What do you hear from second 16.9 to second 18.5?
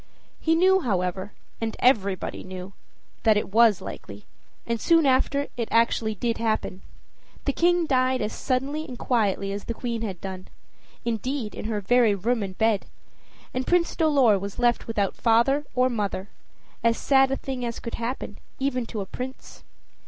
sad a thing as could happen,